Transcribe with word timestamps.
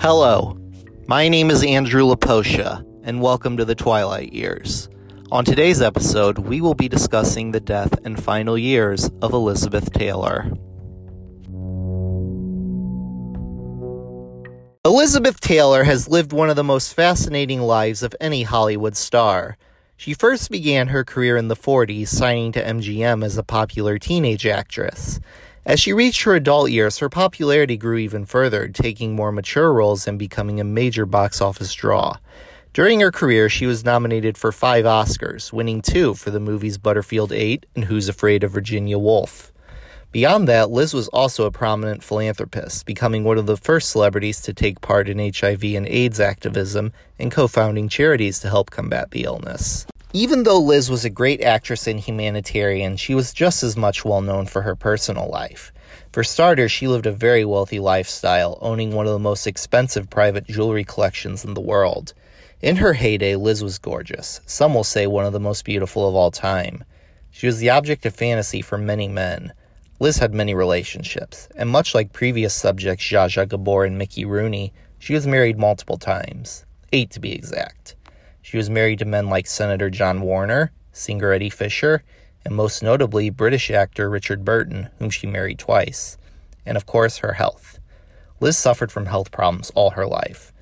Hello, 0.00 0.58
my 1.06 1.28
name 1.28 1.50
is 1.50 1.64
Andrew 1.64 2.02
Laposha, 2.04 2.84
and 3.04 3.22
welcome 3.22 3.56
to 3.56 3.64
the 3.64 3.76
Twilight 3.76 4.32
Years. 4.32 4.88
On 5.30 5.44
today's 5.44 5.80
episode, 5.80 6.38
we 6.38 6.60
will 6.60 6.74
be 6.74 6.88
discussing 6.88 7.52
the 7.52 7.60
death 7.60 7.96
and 8.04 8.22
final 8.22 8.58
years 8.58 9.08
of 9.22 9.32
Elizabeth 9.32 9.92
Taylor. 9.92 10.52
Elizabeth 14.84 15.38
Taylor 15.40 15.84
has 15.84 16.08
lived 16.08 16.32
one 16.32 16.50
of 16.50 16.56
the 16.56 16.64
most 16.64 16.92
fascinating 16.92 17.62
lives 17.62 18.02
of 18.02 18.16
any 18.20 18.42
Hollywood 18.42 18.96
star. 18.96 19.56
She 19.96 20.12
first 20.12 20.50
began 20.50 20.88
her 20.88 21.04
career 21.04 21.36
in 21.36 21.48
the 21.48 21.56
40s, 21.56 22.08
signing 22.08 22.52
to 22.52 22.62
MGM 22.62 23.24
as 23.24 23.38
a 23.38 23.42
popular 23.42 23.98
teenage 23.98 24.44
actress. 24.44 25.20
As 25.64 25.80
she 25.80 25.92
reached 25.92 26.24
her 26.24 26.34
adult 26.34 26.70
years, 26.70 26.98
her 26.98 27.08
popularity 27.08 27.76
grew 27.76 27.96
even 27.96 28.26
further, 28.26 28.68
taking 28.68 29.14
more 29.14 29.32
mature 29.32 29.72
roles 29.72 30.06
and 30.06 30.18
becoming 30.18 30.60
a 30.60 30.64
major 30.64 31.06
box 31.06 31.40
office 31.40 31.72
draw. 31.72 32.18
During 32.74 33.00
her 33.00 33.12
career, 33.12 33.48
she 33.48 33.66
was 33.66 33.84
nominated 33.84 34.36
for 34.36 34.50
five 34.50 34.84
Oscars, 34.84 35.52
winning 35.52 35.80
two 35.80 36.14
for 36.14 36.30
the 36.30 36.40
movies 36.40 36.76
Butterfield 36.76 37.32
8 37.32 37.64
and 37.76 37.84
Who's 37.84 38.08
Afraid 38.08 38.42
of 38.42 38.50
Virginia 38.50 38.98
Woolf. 38.98 39.52
Beyond 40.10 40.46
that, 40.48 40.70
Liz 40.70 40.92
was 40.92 41.08
also 41.08 41.44
a 41.44 41.50
prominent 41.50 42.04
philanthropist, 42.04 42.84
becoming 42.84 43.24
one 43.24 43.38
of 43.38 43.46
the 43.46 43.56
first 43.56 43.90
celebrities 43.90 44.40
to 44.42 44.52
take 44.52 44.80
part 44.80 45.08
in 45.08 45.18
HIV 45.18 45.64
and 45.64 45.88
AIDS 45.88 46.20
activism 46.20 46.92
and 47.18 47.32
co 47.32 47.48
founding 47.48 47.88
charities 47.88 48.38
to 48.40 48.48
help 48.48 48.70
combat 48.70 49.10
the 49.12 49.24
illness. 49.24 49.86
Even 50.16 50.44
though 50.44 50.60
Liz 50.60 50.88
was 50.88 51.04
a 51.04 51.10
great 51.10 51.40
actress 51.40 51.88
and 51.88 51.98
humanitarian, 51.98 52.96
she 52.96 53.16
was 53.16 53.32
just 53.32 53.64
as 53.64 53.76
much 53.76 54.04
well 54.04 54.20
known 54.20 54.46
for 54.46 54.62
her 54.62 54.76
personal 54.76 55.28
life. 55.28 55.72
For 56.12 56.22
starters, 56.22 56.70
she 56.70 56.86
lived 56.86 57.06
a 57.06 57.10
very 57.10 57.44
wealthy 57.44 57.80
lifestyle, 57.80 58.56
owning 58.60 58.92
one 58.92 59.06
of 59.06 59.12
the 59.12 59.18
most 59.18 59.44
expensive 59.44 60.08
private 60.08 60.46
jewelry 60.46 60.84
collections 60.84 61.44
in 61.44 61.54
the 61.54 61.60
world. 61.60 62.14
In 62.62 62.76
her 62.76 62.92
heyday, 62.92 63.34
Liz 63.34 63.64
was 63.64 63.78
gorgeous. 63.78 64.40
Some 64.46 64.72
will 64.72 64.84
say 64.84 65.08
one 65.08 65.24
of 65.24 65.32
the 65.32 65.40
most 65.40 65.64
beautiful 65.64 66.08
of 66.08 66.14
all 66.14 66.30
time. 66.30 66.84
She 67.32 67.48
was 67.48 67.58
the 67.58 67.70
object 67.70 68.06
of 68.06 68.14
fantasy 68.14 68.62
for 68.62 68.78
many 68.78 69.08
men. 69.08 69.52
Liz 69.98 70.18
had 70.18 70.32
many 70.32 70.54
relationships, 70.54 71.48
and 71.56 71.68
much 71.68 71.92
like 71.92 72.12
previous 72.12 72.54
subjects 72.54 73.04
Zsa 73.04 73.26
Zsa 73.26 73.48
Gabor 73.48 73.84
and 73.84 73.98
Mickey 73.98 74.24
Rooney, 74.24 74.72
she 74.96 75.12
was 75.12 75.26
married 75.26 75.58
multiple 75.58 75.98
times. 75.98 76.64
Eight 76.92 77.10
to 77.10 77.18
be 77.18 77.32
exact. 77.32 77.96
She 78.44 78.58
was 78.58 78.68
married 78.68 78.98
to 78.98 79.06
men 79.06 79.30
like 79.30 79.46
Senator 79.46 79.88
John 79.88 80.20
Warner, 80.20 80.70
singer 80.92 81.32
Eddie 81.32 81.48
Fisher, 81.48 82.02
and 82.44 82.54
most 82.54 82.82
notably 82.82 83.30
British 83.30 83.70
actor 83.70 84.10
Richard 84.10 84.44
Burton, 84.44 84.90
whom 84.98 85.08
she 85.08 85.26
married 85.26 85.58
twice. 85.58 86.18
And 86.66 86.76
of 86.76 86.84
course, 86.84 87.16
her 87.18 87.32
health. 87.32 87.78
Liz 88.40 88.58
suffered 88.58 88.92
from 88.92 89.06
health 89.06 89.30
problems 89.30 89.72
all 89.74 89.92
her 89.92 90.06
life. 90.06 90.52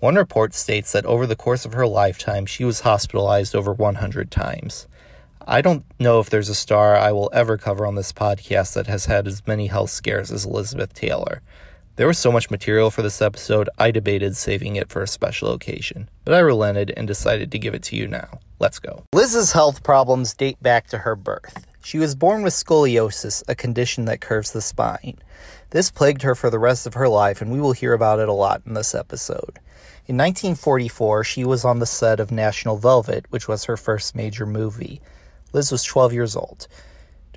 One 0.00 0.14
report 0.14 0.54
states 0.54 0.92
that 0.92 1.04
over 1.04 1.26
the 1.26 1.36
course 1.36 1.66
of 1.66 1.74
her 1.74 1.86
lifetime, 1.86 2.46
she 2.46 2.64
was 2.64 2.80
hospitalized 2.80 3.54
over 3.54 3.74
100 3.74 4.30
times. 4.30 4.88
I 5.46 5.60
don't 5.60 5.84
know 6.00 6.20
if 6.20 6.30
there's 6.30 6.48
a 6.48 6.54
star 6.54 6.96
I 6.96 7.12
will 7.12 7.28
ever 7.34 7.58
cover 7.58 7.84
on 7.84 7.96
this 7.96 8.14
podcast 8.14 8.72
that 8.72 8.86
has 8.86 9.04
had 9.04 9.26
as 9.26 9.46
many 9.46 9.66
health 9.66 9.90
scares 9.90 10.32
as 10.32 10.46
Elizabeth 10.46 10.94
Taylor. 10.94 11.42
There 11.96 12.06
was 12.06 12.18
so 12.18 12.30
much 12.30 12.50
material 12.50 12.90
for 12.90 13.00
this 13.00 13.22
episode, 13.22 13.70
I 13.78 13.90
debated 13.90 14.36
saving 14.36 14.76
it 14.76 14.90
for 14.90 15.02
a 15.02 15.08
special 15.08 15.54
occasion, 15.54 16.10
but 16.26 16.34
I 16.34 16.40
relented 16.40 16.92
and 16.94 17.08
decided 17.08 17.50
to 17.50 17.58
give 17.58 17.72
it 17.72 17.82
to 17.84 17.96
you 17.96 18.06
now. 18.06 18.40
Let's 18.58 18.78
go. 18.78 19.04
Liz's 19.14 19.52
health 19.52 19.82
problems 19.82 20.34
date 20.34 20.62
back 20.62 20.88
to 20.88 20.98
her 20.98 21.16
birth. 21.16 21.66
She 21.82 21.96
was 21.96 22.14
born 22.14 22.42
with 22.42 22.52
scoliosis, 22.52 23.42
a 23.48 23.54
condition 23.54 24.04
that 24.04 24.20
curves 24.20 24.52
the 24.52 24.60
spine. 24.60 25.16
This 25.70 25.90
plagued 25.90 26.20
her 26.20 26.34
for 26.34 26.50
the 26.50 26.58
rest 26.58 26.86
of 26.86 26.92
her 26.92 27.08
life, 27.08 27.40
and 27.40 27.50
we 27.50 27.62
will 27.62 27.72
hear 27.72 27.94
about 27.94 28.20
it 28.20 28.28
a 28.28 28.32
lot 28.34 28.60
in 28.66 28.74
this 28.74 28.94
episode. 28.94 29.58
In 30.06 30.18
1944, 30.18 31.24
she 31.24 31.44
was 31.44 31.64
on 31.64 31.78
the 31.78 31.86
set 31.86 32.20
of 32.20 32.30
National 32.30 32.76
Velvet, 32.76 33.24
which 33.30 33.48
was 33.48 33.64
her 33.64 33.78
first 33.78 34.14
major 34.14 34.44
movie. 34.44 35.00
Liz 35.54 35.72
was 35.72 35.82
12 35.82 36.12
years 36.12 36.36
old. 36.36 36.68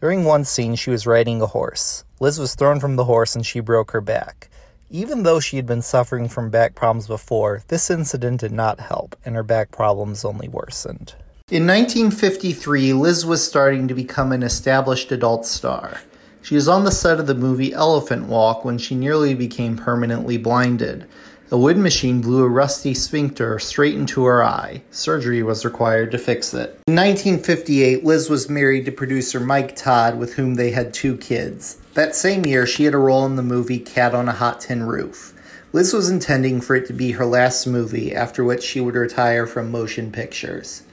During 0.01 0.23
one 0.23 0.45
scene, 0.45 0.75
she 0.75 0.91
was 0.91 1.05
riding 1.05 1.41
a 1.41 1.45
horse. 1.45 2.05
Liz 2.21 2.39
was 2.39 2.55
thrown 2.55 2.79
from 2.79 2.95
the 2.95 3.03
horse 3.03 3.35
and 3.35 3.45
she 3.45 3.59
broke 3.59 3.91
her 3.91 3.99
back. 3.99 4.49
Even 4.89 5.23
though 5.23 5.41
she 5.41 5.57
had 5.57 5.65
been 5.65 5.81
suffering 5.81 6.29
from 6.29 6.49
back 6.49 6.73
problems 6.73 7.07
before, 7.07 7.63
this 7.67 7.89
incident 7.89 8.39
did 8.39 8.53
not 8.53 8.79
help, 8.79 9.15
and 9.25 9.35
her 9.35 9.43
back 9.43 9.71
problems 9.71 10.23
only 10.23 10.47
worsened. 10.47 11.15
In 11.51 11.67
1953, 11.67 12.93
Liz 12.93 13.25
was 13.25 13.45
starting 13.45 13.87
to 13.87 13.93
become 13.93 14.31
an 14.31 14.41
established 14.41 15.11
adult 15.11 15.45
star. 15.45 15.99
She 16.41 16.55
was 16.55 16.67
on 16.67 16.85
the 16.85 16.91
set 16.91 17.19
of 17.19 17.27
the 17.27 17.35
movie 17.35 17.73
Elephant 17.73 18.27
Walk 18.27 18.63
when 18.63 18.77
she 18.77 18.95
nearly 18.95 19.35
became 19.35 19.75
permanently 19.75 20.37
blinded. 20.37 21.07
A 21.51 21.57
wood 21.57 21.77
machine 21.77 22.21
blew 22.21 22.43
a 22.43 22.47
rusty 22.47 22.93
sphincter 22.93 23.57
straight 23.57 23.95
into 23.95 24.23
her 24.25 24.43
eye. 24.43 24.83
Surgery 24.91 25.41
was 25.41 25.65
required 25.65 26.11
to 26.11 26.19
fix 26.19 26.53
it. 26.53 26.79
In 26.87 26.93
1958, 26.93 28.05
Liz 28.05 28.29
was 28.29 28.51
married 28.51 28.85
to 28.85 28.91
producer 28.91 29.39
Mike 29.39 29.75
Todd, 29.75 30.19
with 30.19 30.35
whom 30.35 30.53
they 30.53 30.69
had 30.69 30.93
two 30.93 31.17
kids. 31.17 31.77
That 31.95 32.15
same 32.15 32.45
year, 32.45 32.67
she 32.67 32.83
had 32.83 32.93
a 32.93 32.99
role 32.99 33.25
in 33.25 33.35
the 33.35 33.41
movie 33.41 33.79
Cat 33.79 34.13
on 34.13 34.29
a 34.29 34.33
Hot 34.33 34.61
Tin 34.61 34.83
Roof. 34.83 35.33
Liz 35.73 35.91
was 35.91 36.07
intending 36.07 36.61
for 36.61 36.75
it 36.75 36.85
to 36.85 36.93
be 36.93 37.13
her 37.13 37.25
last 37.25 37.65
movie, 37.65 38.13
after 38.13 38.43
which 38.43 38.61
she 38.61 38.79
would 38.79 38.93
retire 38.93 39.47
from 39.47 39.71
motion 39.71 40.11
pictures. 40.11 40.83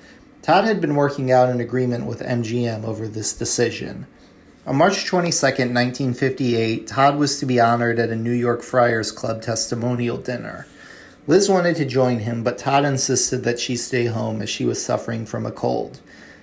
Todd 0.40 0.64
had 0.64 0.80
been 0.80 0.94
working 0.94 1.30
out 1.30 1.50
an 1.50 1.60
agreement 1.60 2.06
with 2.06 2.22
MGM 2.22 2.82
over 2.84 3.06
this 3.06 3.34
decision. 3.34 4.06
On 4.66 4.74
March 4.74 5.04
22, 5.04 5.30
1958, 5.46 6.88
Todd 6.88 7.18
was 7.18 7.38
to 7.38 7.46
be 7.46 7.60
honored 7.60 8.00
at 8.00 8.10
a 8.10 8.16
New 8.16 8.32
York 8.32 8.62
Friars 8.62 9.12
Club 9.12 9.40
testimonial 9.40 10.16
dinner. 10.16 10.66
Liz 11.28 11.48
wanted 11.48 11.76
to 11.76 11.84
join 11.84 12.18
him, 12.18 12.42
but 12.42 12.58
Todd 12.58 12.84
insisted 12.84 13.44
that 13.44 13.60
she 13.60 13.76
stay 13.76 14.06
home 14.06 14.42
as 14.42 14.50
she 14.50 14.64
was 14.64 14.84
suffering 14.84 15.24
from 15.24 15.46
a 15.46 15.52
cold. 15.52 16.00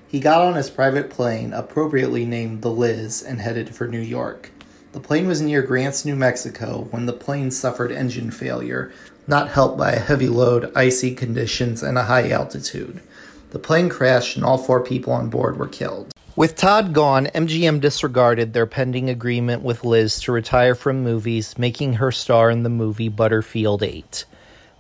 He 0.08 0.22
got 0.22 0.42
on 0.42 0.56
his 0.56 0.70
private 0.70 1.10
plane, 1.10 1.52
appropriately 1.52 2.26
named 2.26 2.62
the 2.62 2.72
Liz, 2.72 3.22
and 3.22 3.42
headed 3.42 3.76
for 3.76 3.90
New 3.90 4.00
York. 4.00 4.52
The 4.94 5.02
plane 5.02 5.28
was 5.28 5.42
near 5.42 5.62
Grants, 5.62 6.06
New 6.06 6.16
Mexico, 6.16 6.88
when 6.92 7.08
the 7.08 7.12
plane 7.12 7.52
suffered 7.52 7.92
engine 7.92 8.32
failure, 8.32 8.94
not 9.28 9.50
helped 9.50 9.78
by 9.78 9.92
a 9.92 10.00
heavy 10.00 10.30
load, 10.30 10.72
icy 10.78 11.14
conditions, 11.14 11.84
and 11.84 11.98
a 11.98 12.04
high 12.04 12.30
altitude. 12.30 13.02
The 13.50 13.60
plane 13.60 13.90
crashed, 13.90 14.38
and 14.38 14.46
all 14.46 14.58
four 14.58 14.82
people 14.82 15.12
on 15.12 15.30
board 15.30 15.58
were 15.58 15.68
killed. 15.68 16.13
With 16.36 16.56
Todd 16.56 16.94
gone, 16.94 17.28
MGM 17.28 17.80
disregarded 17.80 18.54
their 18.54 18.66
pending 18.66 19.08
agreement 19.08 19.62
with 19.62 19.86
Liz 19.86 20.20
to 20.22 20.32
retire 20.32 20.74
from 20.74 21.04
movies, 21.04 21.60
making 21.60 21.94
her 21.94 22.12
star 22.12 22.50
in 22.50 22.64
the 22.64 22.70
movie 22.70 23.08
Butterfield 23.08 23.84
8. 23.84 24.26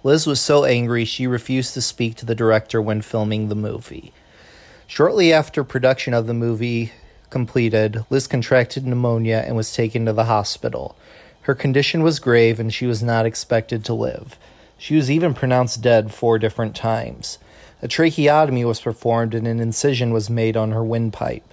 Liz 0.03 0.25
was 0.25 0.41
so 0.41 0.66
angry 0.66 1.06
she 1.06 1.28
refused 1.28 1.75
to 1.75 1.81
speak 1.84 2.16
to 2.16 2.25
the 2.25 2.34
director 2.34 2.81
when 2.81 3.03
filming 3.03 3.50
the 3.50 3.56
movie. 3.56 4.12
Shortly 4.88 5.31
after 5.31 5.64
production 5.64 6.16
of 6.16 6.25
the 6.25 6.34
movie 6.34 6.91
completed, 7.30 8.03
Liz 8.09 8.25
contracted 8.25 8.88
pneumonia 8.88 9.44
and 9.46 9.56
was 9.56 9.75
taken 9.75 10.08
to 10.08 10.14
the 10.14 10.25
hospital. 10.25 10.97
Her 11.41 11.53
condition 11.53 12.02
was 12.02 12.20
grave 12.20 12.59
and 12.59 12.74
she 12.74 12.88
was 12.88 13.03
not 13.03 13.28
expected 13.28 13.85
to 13.85 13.94
live. 13.94 14.40
She 14.80 14.96
was 14.96 15.12
even 15.12 15.35
pronounced 15.35 15.84
dead 15.84 16.12
four 16.12 16.40
different 16.40 16.75
times. 16.75 17.38
A 17.84 17.88
tracheotomy 17.90 18.64
was 18.64 18.80
performed 18.80 19.36
and 19.36 19.46
an 19.46 19.60
incision 19.60 20.14
was 20.14 20.30
made 20.30 20.56
on 20.56 20.72
her 20.72 20.86
windpipe. 20.86 21.44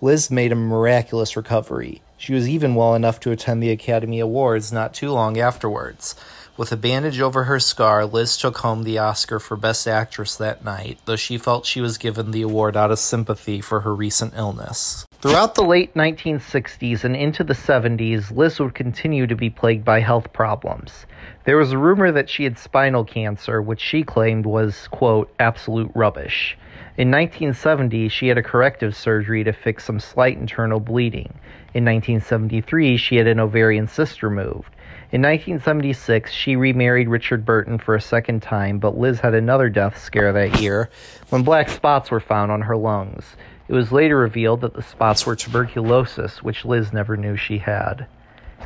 Liz 0.00 0.30
made 0.30 0.50
a 0.50 0.54
miraculous 0.54 1.36
recovery. 1.36 2.00
She 2.16 2.32
was 2.32 2.48
even 2.48 2.74
well 2.74 2.94
enough 2.94 3.20
to 3.20 3.32
attend 3.32 3.62
the 3.62 3.70
Academy 3.70 4.18
Awards 4.18 4.72
not 4.72 4.94
too 4.94 5.10
long 5.10 5.38
afterwards. 5.38 6.14
With 6.56 6.72
a 6.72 6.78
bandage 6.78 7.20
over 7.20 7.44
her 7.44 7.60
scar, 7.60 8.06
Liz 8.06 8.38
took 8.38 8.56
home 8.58 8.84
the 8.84 8.96
Oscar 8.96 9.38
for 9.38 9.58
Best 9.58 9.86
Actress 9.86 10.36
that 10.36 10.64
night, 10.64 11.00
though 11.04 11.16
she 11.16 11.36
felt 11.36 11.66
she 11.66 11.82
was 11.82 11.98
given 11.98 12.30
the 12.30 12.40
award 12.40 12.78
out 12.78 12.90
of 12.90 12.98
sympathy 12.98 13.60
for 13.60 13.80
her 13.80 13.94
recent 13.94 14.32
illness. 14.34 15.04
Throughout 15.24 15.54
the 15.54 15.64
late 15.64 15.94
1960s 15.94 17.02
and 17.02 17.16
into 17.16 17.42
the 17.44 17.54
70s, 17.54 18.30
Liz 18.30 18.60
would 18.60 18.74
continue 18.74 19.26
to 19.26 19.34
be 19.34 19.48
plagued 19.48 19.82
by 19.82 20.00
health 20.00 20.30
problems. 20.34 21.06
There 21.44 21.56
was 21.56 21.72
a 21.72 21.78
rumor 21.78 22.12
that 22.12 22.28
she 22.28 22.44
had 22.44 22.58
spinal 22.58 23.06
cancer, 23.06 23.62
which 23.62 23.80
she 23.80 24.02
claimed 24.02 24.44
was, 24.44 24.86
quote, 24.88 25.32
absolute 25.40 25.90
rubbish. 25.94 26.58
In 26.98 27.10
1970, 27.10 28.10
she 28.10 28.28
had 28.28 28.36
a 28.36 28.42
corrective 28.42 28.94
surgery 28.94 29.42
to 29.44 29.54
fix 29.54 29.84
some 29.84 29.98
slight 29.98 30.36
internal 30.36 30.78
bleeding. 30.78 31.32
In 31.72 31.86
1973, 31.86 32.98
she 32.98 33.16
had 33.16 33.26
an 33.26 33.40
ovarian 33.40 33.88
cyst 33.88 34.22
removed. 34.22 34.76
In 35.12 35.20
1976, 35.20 36.32
she 36.32 36.56
remarried 36.56 37.08
Richard 37.08 37.44
Burton 37.44 37.78
for 37.78 37.94
a 37.94 38.00
second 38.00 38.42
time, 38.42 38.78
but 38.78 38.98
Liz 38.98 39.20
had 39.20 39.34
another 39.34 39.68
death 39.68 39.98
scare 39.98 40.32
that 40.32 40.60
year 40.60 40.88
when 41.28 41.42
black 41.42 41.68
spots 41.68 42.10
were 42.10 42.20
found 42.20 42.50
on 42.50 42.62
her 42.62 42.76
lungs. 42.76 43.36
It 43.68 43.74
was 43.74 43.92
later 43.92 44.16
revealed 44.18 44.62
that 44.62 44.74
the 44.74 44.82
spots 44.82 45.26
were 45.26 45.36
tuberculosis, 45.36 46.42
which 46.42 46.64
Liz 46.64 46.92
never 46.92 47.16
knew 47.16 47.36
she 47.36 47.58
had. 47.58 48.06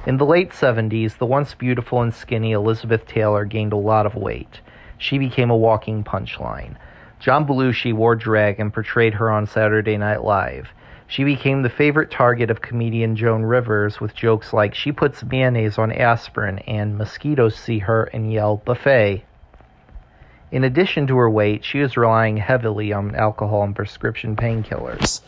In 0.07 0.17
the 0.17 0.25
late 0.25 0.51
70s, 0.51 1.19
the 1.19 1.27
once 1.27 1.55
beautiful 1.55 2.01
and 2.01 2.15
skinny 2.15 2.53
Elizabeth 2.53 3.05
Taylor 3.07 3.45
gained 3.45 3.73
a 3.73 3.77
lot 3.77 4.07
of 4.07 4.15
weight. 4.15 4.61
She 4.97 5.19
became 5.19 5.51
a 5.51 5.57
walking 5.57 6.05
punchline. 6.05 6.77
John 7.21 7.47
Belushi 7.47 7.93
wore 7.93 8.15
drag 8.15 8.61
and 8.61 8.73
portrayed 8.73 9.15
her 9.15 9.29
on 9.29 9.47
Saturday 9.47 9.97
Night 9.97 10.23
Live. 10.23 10.69
She 11.11 11.25
became 11.25 11.63
the 11.63 11.71
favorite 11.71 12.11
target 12.11 12.51
of 12.51 12.61
comedian 12.61 13.17
Joan 13.17 13.43
Rivers 13.43 13.99
with 13.99 14.15
jokes 14.15 14.53
like, 14.53 14.75
She 14.75 14.93
puts 14.93 15.25
mayonnaise 15.25 15.79
on 15.79 15.91
aspirin, 15.91 16.59
and 16.61 16.99
mosquitoes 16.99 17.57
see 17.57 17.79
her 17.79 18.05
and 18.05 18.31
yell, 18.31 18.59
Buffet. 18.59 19.25
In 20.53 20.65
addition 20.65 21.07
to 21.07 21.17
her 21.17 21.31
weight, 21.31 21.65
she 21.65 21.79
was 21.79 21.97
relying 21.97 22.37
heavily 22.37 22.93
on 22.93 23.15
alcohol 23.15 23.63
and 23.63 23.75
prescription 23.75 24.37
painkillers. 24.37 25.23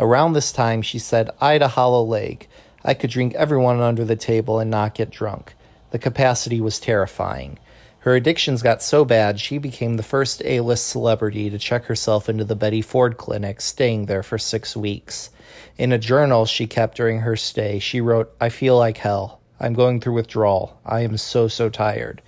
Around 0.00 0.32
this 0.32 0.50
time, 0.50 0.82
she 0.82 0.98
said, 0.98 1.30
I 1.40 1.52
had 1.52 1.62
a 1.62 1.68
hollow 1.68 2.02
leg. 2.02 2.48
I 2.84 2.94
could 2.94 3.10
drink 3.10 3.34
everyone 3.34 3.80
under 3.80 4.04
the 4.04 4.16
table 4.16 4.58
and 4.58 4.70
not 4.70 4.94
get 4.94 5.10
drunk. 5.10 5.54
The 5.92 5.98
capacity 5.98 6.60
was 6.60 6.80
terrifying. 6.80 7.58
Her 8.00 8.14
addictions 8.14 8.62
got 8.62 8.82
so 8.82 9.04
bad, 9.04 9.38
she 9.38 9.58
became 9.58 9.96
the 9.96 10.02
first 10.02 10.42
A 10.46 10.60
list 10.60 10.86
celebrity 10.86 11.50
to 11.50 11.58
check 11.58 11.84
herself 11.84 12.30
into 12.30 12.44
the 12.44 12.56
Betty 12.56 12.80
Ford 12.80 13.18
Clinic, 13.18 13.60
staying 13.60 14.06
there 14.06 14.22
for 14.22 14.38
six 14.38 14.74
weeks. 14.74 15.28
In 15.76 15.92
a 15.92 15.98
journal 15.98 16.46
she 16.46 16.66
kept 16.66 16.96
during 16.96 17.20
her 17.20 17.36
stay, 17.36 17.78
she 17.78 18.00
wrote, 18.00 18.34
I 18.40 18.48
feel 18.48 18.78
like 18.78 18.96
hell. 18.96 19.40
I'm 19.60 19.74
going 19.74 20.00
through 20.00 20.14
withdrawal. 20.14 20.80
I 20.86 21.00
am 21.00 21.18
so, 21.18 21.46
so 21.46 21.68
tired. 21.68 22.22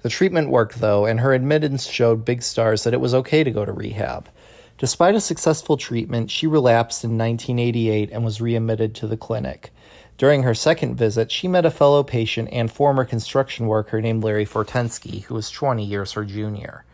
The 0.00 0.08
treatment 0.08 0.48
worked, 0.48 0.80
though, 0.80 1.04
and 1.04 1.20
her 1.20 1.34
admittance 1.34 1.86
showed 1.86 2.24
big 2.24 2.42
stars 2.42 2.84
that 2.84 2.94
it 2.94 3.00
was 3.00 3.12
okay 3.12 3.44
to 3.44 3.50
go 3.50 3.66
to 3.66 3.72
rehab. 3.72 4.26
Despite 4.78 5.14
a 5.14 5.20
successful 5.20 5.76
treatment, 5.76 6.30
she 6.30 6.46
relapsed 6.46 7.04
in 7.04 7.18
1988 7.18 8.08
and 8.10 8.24
was 8.24 8.40
readmitted 8.40 8.94
to 8.94 9.06
the 9.06 9.18
clinic. 9.18 9.70
During 10.20 10.42
her 10.42 10.52
second 10.52 10.96
visit, 10.96 11.32
she 11.32 11.48
met 11.48 11.64
a 11.64 11.70
fellow 11.70 12.02
patient 12.02 12.50
and 12.52 12.70
former 12.70 13.06
construction 13.06 13.66
worker 13.66 14.02
named 14.02 14.22
Larry 14.22 14.44
Fortensky, 14.44 15.22
who 15.22 15.34
was 15.34 15.50
20 15.50 15.82
years 15.82 16.12
her 16.12 16.26
junior. 16.26 16.84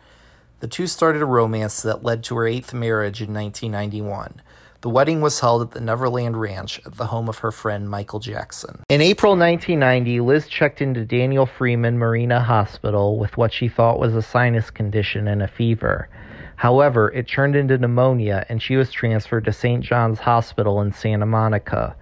The 0.61 0.69
two 0.69 0.87
started 0.87 1.21
a 1.21 1.25
romance 1.25 1.81
that 1.81 2.05
led 2.05 2.23
to 2.23 2.37
her 2.37 2.47
eighth 2.47 2.73
marriage 2.73 3.21
in 3.21 3.33
1991. 3.33 4.41
The 4.79 4.89
wedding 4.89 5.19
was 5.19 5.41
held 5.41 5.61
at 5.61 5.71
the 5.71 5.81
Neverland 5.81 6.39
Ranch 6.39 6.79
at 6.85 6.95
the 6.95 7.07
home 7.07 7.27
of 7.27 7.39
her 7.39 7.51
friend 7.51 7.89
Michael 7.89 8.21
Jackson. 8.21 8.79
In 8.87 9.01
April 9.01 9.33
1990, 9.33 10.21
Liz 10.21 10.47
checked 10.47 10.81
into 10.81 11.03
Daniel 11.03 11.45
Freeman 11.45 11.97
Marina 11.97 12.39
Hospital 12.39 13.19
with 13.19 13.35
what 13.35 13.51
she 13.51 13.67
thought 13.67 13.99
was 13.99 14.15
a 14.15 14.21
sinus 14.21 14.69
condition 14.69 15.27
and 15.27 15.43
a 15.43 15.49
fever. 15.49 16.07
However, 16.55 17.11
it 17.11 17.27
turned 17.27 17.57
into 17.57 17.77
pneumonia 17.77 18.45
and 18.47 18.63
she 18.63 18.77
was 18.77 18.89
transferred 18.89 19.43
to 19.43 19.51
St. 19.51 19.83
John's 19.83 20.19
Hospital 20.19 20.79
in 20.79 20.93
Santa 20.93 21.25
Monica. 21.25 21.93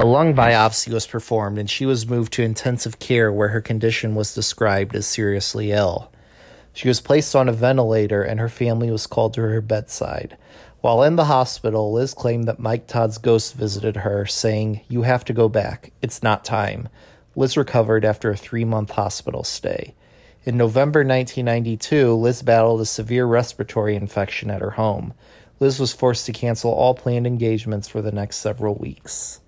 A 0.00 0.06
lung 0.06 0.32
biopsy 0.32 0.92
was 0.92 1.08
performed 1.08 1.58
and 1.58 1.68
she 1.68 1.84
was 1.84 2.06
moved 2.06 2.32
to 2.34 2.44
intensive 2.44 3.00
care 3.00 3.32
where 3.32 3.48
her 3.48 3.60
condition 3.60 4.14
was 4.14 4.32
described 4.32 4.94
as 4.94 5.08
seriously 5.08 5.72
ill. 5.72 6.12
She 6.72 6.86
was 6.86 7.00
placed 7.00 7.34
on 7.34 7.48
a 7.48 7.52
ventilator 7.52 8.22
and 8.22 8.38
her 8.38 8.48
family 8.48 8.92
was 8.92 9.08
called 9.08 9.34
to 9.34 9.40
her 9.40 9.60
bedside. 9.60 10.36
While 10.82 11.02
in 11.02 11.16
the 11.16 11.24
hospital, 11.24 11.92
Liz 11.92 12.14
claimed 12.14 12.46
that 12.46 12.60
Mike 12.60 12.86
Todd's 12.86 13.18
ghost 13.18 13.54
visited 13.54 13.96
her, 13.96 14.24
saying, 14.24 14.82
You 14.88 15.02
have 15.02 15.24
to 15.24 15.32
go 15.32 15.48
back. 15.48 15.90
It's 16.00 16.22
not 16.22 16.44
time. 16.44 16.88
Liz 17.34 17.56
recovered 17.56 18.04
after 18.04 18.30
a 18.30 18.36
three 18.36 18.64
month 18.64 18.92
hospital 18.92 19.42
stay. 19.42 19.96
In 20.44 20.56
November 20.56 21.00
1992, 21.00 22.14
Liz 22.14 22.42
battled 22.42 22.82
a 22.82 22.86
severe 22.86 23.26
respiratory 23.26 23.96
infection 23.96 24.48
at 24.48 24.60
her 24.60 24.70
home. 24.70 25.12
Liz 25.58 25.80
was 25.80 25.92
forced 25.92 26.24
to 26.26 26.32
cancel 26.32 26.70
all 26.70 26.94
planned 26.94 27.26
engagements 27.26 27.88
for 27.88 28.00
the 28.00 28.12
next 28.12 28.36
several 28.36 28.76
weeks. 28.76 29.40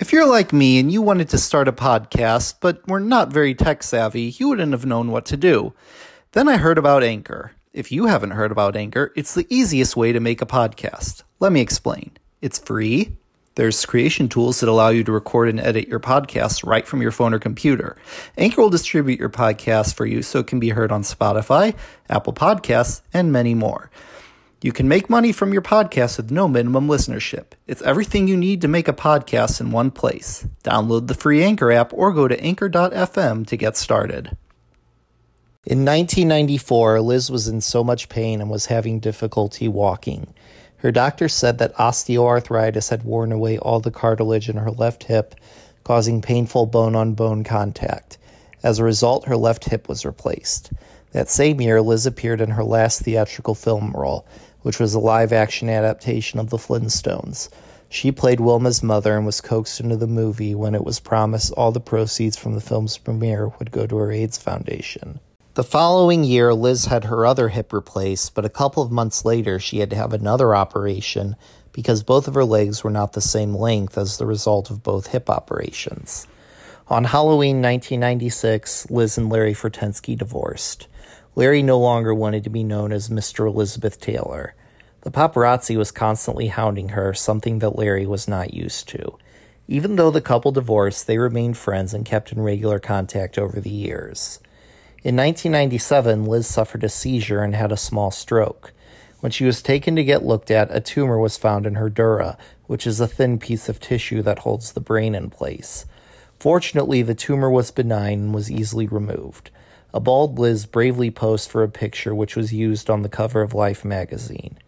If 0.00 0.12
you're 0.12 0.26
like 0.26 0.52
me 0.52 0.80
and 0.80 0.90
you 0.90 1.00
wanted 1.02 1.28
to 1.28 1.38
start 1.38 1.68
a 1.68 1.72
podcast, 1.72 2.56
but 2.60 2.86
were 2.88 2.98
not 2.98 3.32
very 3.32 3.54
tech 3.54 3.84
savvy, 3.84 4.22
you 4.22 4.48
wouldn't 4.48 4.72
have 4.72 4.84
known 4.84 5.12
what 5.12 5.24
to 5.26 5.36
do. 5.36 5.72
Then 6.32 6.48
I 6.48 6.56
heard 6.56 6.78
about 6.78 7.04
Anchor. 7.04 7.52
If 7.72 7.92
you 7.92 8.06
haven't 8.06 8.32
heard 8.32 8.50
about 8.50 8.74
Anchor, 8.74 9.12
it's 9.14 9.34
the 9.34 9.46
easiest 9.48 9.96
way 9.96 10.10
to 10.10 10.18
make 10.18 10.42
a 10.42 10.46
podcast. 10.46 11.22
Let 11.38 11.52
me 11.52 11.60
explain. 11.60 12.10
It's 12.42 12.58
free. 12.58 13.12
There's 13.54 13.86
creation 13.86 14.28
tools 14.28 14.58
that 14.58 14.68
allow 14.68 14.88
you 14.88 15.04
to 15.04 15.12
record 15.12 15.48
and 15.48 15.60
edit 15.60 15.86
your 15.86 16.00
podcasts 16.00 16.66
right 16.66 16.84
from 16.84 17.00
your 17.00 17.12
phone 17.12 17.32
or 17.32 17.38
computer. 17.38 17.96
Anchor 18.36 18.62
will 18.62 18.70
distribute 18.70 19.20
your 19.20 19.28
podcast 19.28 19.94
for 19.94 20.06
you 20.06 20.22
so 20.22 20.40
it 20.40 20.48
can 20.48 20.58
be 20.58 20.70
heard 20.70 20.90
on 20.90 21.02
Spotify, 21.02 21.76
Apple 22.10 22.32
Podcasts, 22.32 23.02
and 23.12 23.30
many 23.30 23.54
more. 23.54 23.92
You 24.64 24.72
can 24.72 24.88
make 24.88 25.10
money 25.10 25.30
from 25.30 25.52
your 25.52 25.60
podcast 25.60 26.16
with 26.16 26.30
no 26.30 26.48
minimum 26.48 26.88
listenership. 26.88 27.48
It's 27.66 27.82
everything 27.82 28.28
you 28.28 28.36
need 28.38 28.62
to 28.62 28.66
make 28.66 28.88
a 28.88 28.94
podcast 28.94 29.60
in 29.60 29.72
one 29.72 29.90
place. 29.90 30.48
Download 30.62 31.06
the 31.06 31.12
free 31.12 31.44
Anchor 31.44 31.70
app 31.70 31.92
or 31.92 32.14
go 32.14 32.28
to 32.28 32.40
anchor.fm 32.40 33.46
to 33.46 33.56
get 33.58 33.76
started. 33.76 34.38
In 35.66 35.84
1994, 35.84 37.02
Liz 37.02 37.30
was 37.30 37.46
in 37.46 37.60
so 37.60 37.84
much 37.84 38.08
pain 38.08 38.40
and 38.40 38.48
was 38.48 38.64
having 38.64 39.00
difficulty 39.00 39.68
walking. 39.68 40.32
Her 40.78 40.90
doctor 40.90 41.28
said 41.28 41.58
that 41.58 41.76
osteoarthritis 41.76 42.88
had 42.88 43.02
worn 43.02 43.32
away 43.32 43.58
all 43.58 43.80
the 43.80 43.90
cartilage 43.90 44.48
in 44.48 44.56
her 44.56 44.70
left 44.70 45.04
hip, 45.04 45.34
causing 45.82 46.22
painful 46.22 46.64
bone 46.64 46.96
on 46.96 47.12
bone 47.12 47.44
contact. 47.44 48.16
As 48.62 48.78
a 48.78 48.84
result, 48.84 49.26
her 49.26 49.36
left 49.36 49.66
hip 49.66 49.90
was 49.90 50.06
replaced. 50.06 50.72
That 51.14 51.28
same 51.28 51.60
year, 51.60 51.80
Liz 51.80 52.06
appeared 52.06 52.40
in 52.40 52.50
her 52.50 52.64
last 52.64 53.02
theatrical 53.02 53.54
film 53.54 53.92
role, 53.92 54.26
which 54.64 54.80
was 54.80 54.94
a 54.94 54.98
live 54.98 55.32
action 55.32 55.68
adaptation 55.68 56.40
of 56.40 56.50
The 56.50 56.56
Flintstones. 56.56 57.50
She 57.90 58.10
played 58.10 58.40
Wilma's 58.40 58.82
mother 58.82 59.16
and 59.16 59.24
was 59.24 59.40
coaxed 59.40 59.78
into 59.78 59.96
the 59.96 60.06
movie 60.06 60.54
when 60.54 60.74
it 60.74 60.84
was 60.84 60.98
promised 60.98 61.52
all 61.52 61.70
the 61.70 61.80
proceeds 61.80 62.36
from 62.36 62.54
the 62.54 62.60
film's 62.60 62.98
premiere 62.98 63.52
would 63.58 63.70
go 63.70 63.86
to 63.86 63.96
her 63.98 64.10
AIDS 64.10 64.38
Foundation. 64.38 65.20
The 65.52 65.62
following 65.62 66.24
year, 66.24 66.54
Liz 66.54 66.86
had 66.86 67.04
her 67.04 67.24
other 67.24 67.50
hip 67.50 67.72
replaced, 67.74 68.34
but 68.34 68.44
a 68.46 68.48
couple 68.48 68.82
of 68.82 68.90
months 68.90 69.24
later, 69.24 69.60
she 69.60 69.78
had 69.78 69.90
to 69.90 69.96
have 69.96 70.12
another 70.12 70.56
operation 70.56 71.36
because 71.72 72.02
both 72.02 72.26
of 72.26 72.34
her 72.34 72.44
legs 72.44 72.82
were 72.82 72.90
not 72.90 73.12
the 73.12 73.20
same 73.20 73.54
length 73.54 73.98
as 73.98 74.16
the 74.16 74.26
result 74.26 74.70
of 74.70 74.82
both 74.82 75.08
hip 75.08 75.28
operations. 75.28 76.26
On 76.88 77.04
Halloween 77.04 77.62
1996, 77.62 78.90
Liz 78.90 79.16
and 79.16 79.30
Larry 79.30 79.54
Fortensky 79.54 80.18
divorced. 80.18 80.88
Larry 81.36 81.62
no 81.62 81.78
longer 81.78 82.14
wanted 82.14 82.44
to 82.44 82.50
be 82.50 82.62
known 82.62 82.92
as 82.92 83.08
Mr. 83.08 83.46
Elizabeth 83.46 84.00
Taylor. 84.00 84.54
The 85.00 85.10
paparazzi 85.10 85.76
was 85.76 85.90
constantly 85.90 86.46
hounding 86.46 86.90
her, 86.90 87.12
something 87.12 87.58
that 87.58 87.76
Larry 87.76 88.06
was 88.06 88.28
not 88.28 88.54
used 88.54 88.88
to. 88.90 89.18
Even 89.66 89.96
though 89.96 90.12
the 90.12 90.20
couple 90.20 90.52
divorced, 90.52 91.06
they 91.06 91.18
remained 91.18 91.56
friends 91.56 91.92
and 91.92 92.04
kept 92.04 92.30
in 92.30 92.40
regular 92.40 92.78
contact 92.78 93.36
over 93.36 93.60
the 93.60 93.70
years. 93.70 94.38
In 95.02 95.16
1997, 95.16 96.24
Liz 96.24 96.46
suffered 96.46 96.84
a 96.84 96.88
seizure 96.88 97.42
and 97.42 97.54
had 97.54 97.72
a 97.72 97.76
small 97.76 98.10
stroke. 98.10 98.72
When 99.18 99.32
she 99.32 99.44
was 99.44 99.60
taken 99.60 99.96
to 99.96 100.04
get 100.04 100.24
looked 100.24 100.50
at, 100.50 100.74
a 100.74 100.80
tumor 100.80 101.18
was 101.18 101.36
found 101.36 101.66
in 101.66 101.74
her 101.74 101.90
dura, 101.90 102.38
which 102.66 102.86
is 102.86 103.00
a 103.00 103.08
thin 103.08 103.38
piece 103.38 103.68
of 103.68 103.80
tissue 103.80 104.22
that 104.22 104.40
holds 104.40 104.72
the 104.72 104.80
brain 104.80 105.14
in 105.14 105.30
place. 105.30 105.84
Fortunately, 106.38 107.02
the 107.02 107.14
tumor 107.14 107.50
was 107.50 107.70
benign 107.70 108.20
and 108.20 108.34
was 108.34 108.50
easily 108.50 108.86
removed. 108.86 109.50
A 109.94 110.00
bald 110.00 110.40
Liz 110.40 110.66
bravely 110.66 111.12
posed 111.12 111.48
for 111.48 111.62
a 111.62 111.68
picture 111.68 112.12
which 112.12 112.34
was 112.34 112.52
used 112.52 112.90
on 112.90 113.02
the 113.02 113.08
cover 113.08 113.42
of 113.42 113.54
Life 113.54 113.84
magazine. 113.84 114.58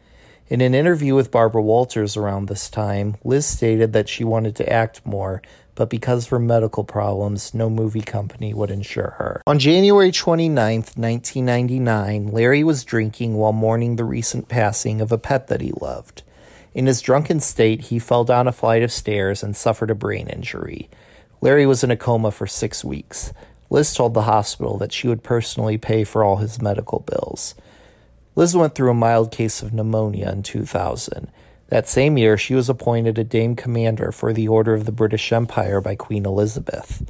In 0.46 0.60
an 0.60 0.72
interview 0.72 1.16
with 1.16 1.32
Barbara 1.32 1.62
Walters 1.62 2.16
around 2.16 2.46
this 2.46 2.70
time, 2.70 3.16
Liz 3.24 3.44
stated 3.44 3.92
that 3.92 4.08
she 4.08 4.22
wanted 4.22 4.54
to 4.54 4.72
act 4.72 5.04
more, 5.04 5.42
but 5.74 5.90
because 5.90 6.26
of 6.26 6.30
her 6.30 6.38
medical 6.38 6.84
problems, 6.84 7.52
no 7.52 7.68
movie 7.68 8.02
company 8.02 8.54
would 8.54 8.70
insure 8.70 9.16
her. 9.18 9.42
On 9.48 9.58
January 9.58 10.12
29, 10.12 10.54
1999, 10.54 12.28
Larry 12.28 12.62
was 12.62 12.84
drinking 12.84 13.34
while 13.34 13.52
mourning 13.52 13.96
the 13.96 14.04
recent 14.04 14.46
passing 14.46 15.00
of 15.00 15.10
a 15.10 15.18
pet 15.18 15.48
that 15.48 15.60
he 15.60 15.72
loved. 15.80 16.22
In 16.72 16.86
his 16.86 17.00
drunken 17.00 17.40
state, 17.40 17.86
he 17.86 17.98
fell 17.98 18.22
down 18.22 18.46
a 18.46 18.52
flight 18.52 18.84
of 18.84 18.92
stairs 18.92 19.42
and 19.42 19.56
suffered 19.56 19.90
a 19.90 19.96
brain 19.96 20.28
injury. 20.28 20.88
Larry 21.40 21.66
was 21.66 21.82
in 21.82 21.90
a 21.90 21.96
coma 21.96 22.30
for 22.30 22.46
six 22.46 22.84
weeks. 22.84 23.32
Liz 23.70 23.92
told 23.94 24.14
the 24.14 24.22
hospital 24.22 24.78
that 24.78 24.92
she 24.92 25.08
would 25.08 25.22
personally 25.22 25.78
pay 25.78 26.04
for 26.04 26.22
all 26.22 26.36
his 26.36 26.62
medical 26.62 27.00
bills. 27.00 27.54
Liz 28.34 28.56
went 28.56 28.74
through 28.74 28.90
a 28.90 28.94
mild 28.94 29.32
case 29.32 29.62
of 29.62 29.72
pneumonia 29.72 30.30
in 30.30 30.42
2000. 30.42 31.30
That 31.68 31.88
same 31.88 32.16
year, 32.16 32.36
she 32.36 32.54
was 32.54 32.68
appointed 32.68 33.18
a 33.18 33.24
Dame 33.24 33.56
Commander 33.56 34.12
for 34.12 34.32
the 34.32 34.46
Order 34.46 34.74
of 34.74 34.84
the 34.84 34.92
British 34.92 35.32
Empire 35.32 35.80
by 35.80 35.96
Queen 35.96 36.24
Elizabeth. 36.24 37.02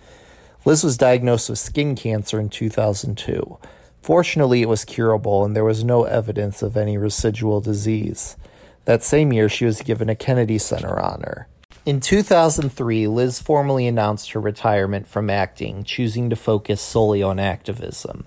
Liz 0.65 0.83
was 0.83 0.97
diagnosed 0.97 1.51
with 1.51 1.59
skin 1.59 1.95
cancer 1.95 2.41
in 2.41 2.49
2002. 2.49 3.59
Fortunately, 4.01 4.63
it 4.63 4.69
was 4.69 4.85
curable 4.85 5.45
and 5.45 5.55
there 5.55 5.65
was 5.65 5.85
no 5.85 6.05
evidence 6.05 6.63
of 6.63 6.77
any 6.77 6.97
residual 6.97 7.61
disease. 7.61 8.37
That 8.85 9.03
same 9.03 9.33
year, 9.33 9.49
she 9.49 9.65
was 9.65 9.83
given 9.83 10.09
a 10.09 10.15
Kennedy 10.15 10.59
Center 10.59 10.99
honor. 10.99 11.49
In 11.87 12.01
2003, 12.01 13.07
Liz 13.07 13.39
formally 13.41 13.87
announced 13.87 14.33
her 14.33 14.41
retirement 14.41 15.07
from 15.07 15.31
acting, 15.31 15.85
choosing 15.85 16.29
to 16.31 16.35
focus 16.35 16.81
solely 16.81 17.23
on 17.23 17.39
activism. 17.39 18.27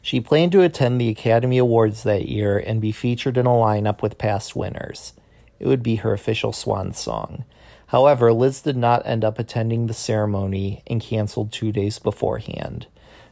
She 0.00 0.22
planned 0.22 0.52
to 0.52 0.62
attend 0.62 0.98
the 0.98 1.10
Academy 1.10 1.58
Awards 1.58 2.02
that 2.04 2.26
year 2.26 2.56
and 2.56 2.80
be 2.80 2.92
featured 2.92 3.36
in 3.36 3.44
a 3.44 3.50
lineup 3.50 4.00
with 4.00 4.16
past 4.16 4.56
winners. 4.56 5.12
It 5.60 5.66
would 5.66 5.82
be 5.82 5.96
her 5.96 6.14
official 6.14 6.54
swan 6.54 6.94
song. 6.94 7.44
However, 7.88 8.32
Liz 8.32 8.62
did 8.62 8.78
not 8.78 9.06
end 9.06 9.22
up 9.22 9.38
attending 9.38 9.86
the 9.86 9.92
ceremony 9.92 10.82
and 10.86 10.98
canceled 10.98 11.52
two 11.52 11.72
days 11.72 11.98
beforehand. 11.98 12.86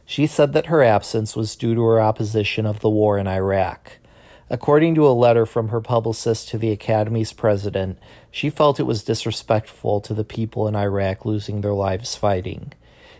She 0.05 0.27
said 0.27 0.53
that 0.53 0.67
her 0.67 0.83
absence 0.83 1.35
was 1.35 1.55
due 1.55 1.73
to 1.73 1.81
her 1.81 1.99
opposition 1.99 2.67
of 2.67 2.81
the 2.81 2.91
war 2.91 3.17
in 3.17 3.25
Iraq. 3.25 3.97
According 4.53 4.93
to 4.93 5.07
a 5.07 5.17
letter 5.17 5.47
from 5.47 5.69
her 5.69 5.81
publicist 5.81 6.47
to 6.49 6.59
the 6.59 6.69
Academy's 6.71 7.33
president, 7.33 7.97
she 8.29 8.51
felt 8.51 8.79
it 8.79 8.83
was 8.83 9.03
disrespectful 9.03 9.99
to 10.01 10.13
the 10.13 10.23
people 10.23 10.67
in 10.67 10.75
Iraq 10.75 11.25
losing 11.25 11.61
their 11.61 11.73
lives 11.73 12.15
fighting. 12.15 12.71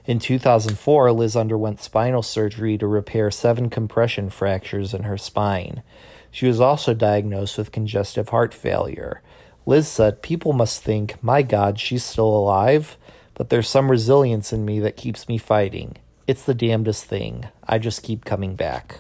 In 0.06 0.20
2004, 0.20 1.12
Liz 1.12 1.36
underwent 1.36 1.82
spinal 1.82 2.22
surgery 2.22 2.78
to 2.78 2.86
repair 2.86 3.32
seven 3.32 3.72
compression 3.72 4.30
fractures 4.30 4.94
in 4.94 5.06
her 5.06 5.18
spine. 5.18 5.82
She 6.30 6.46
was 6.46 6.62
also 6.62 6.94
diagnosed 6.94 7.58
with 7.58 7.72
congestive 7.72 8.30
heart 8.30 8.54
failure. 8.54 9.24
Liz 9.66 9.88
said, 9.88 10.22
People 10.22 10.54
must 10.54 10.84
think, 10.84 11.16
my 11.24 11.42
God, 11.42 11.80
she's 11.80 12.04
still 12.04 12.30
alive, 12.30 12.96
but 13.34 13.50
there's 13.50 13.68
some 13.68 13.90
resilience 13.90 14.54
in 14.54 14.66
me 14.66 14.80
that 14.82 14.98
keeps 14.98 15.28
me 15.28 15.40
fighting. 15.40 15.98
It's 16.28 16.44
the 16.44 16.54
damnedest 16.54 17.06
thing. 17.06 17.48
I 17.68 17.80
just 17.80 18.04
keep 18.04 18.24
coming 18.24 18.56
back. 18.56 19.00